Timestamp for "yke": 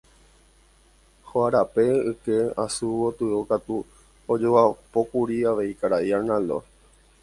2.09-2.37